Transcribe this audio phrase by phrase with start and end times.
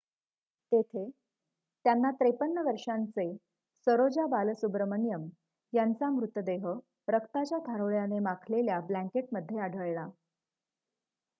[0.71, 1.09] तेथे
[1.85, 3.25] त्यांना 53 वर्षांचे
[3.87, 5.27] सरोजा बालसुब्रमण्यम
[5.73, 6.65] यांचा मृतदेह
[7.07, 10.07] रक्ताच्या थारोळ्याने माखलेल्या ब्लॅंकेटमध्ये आढळला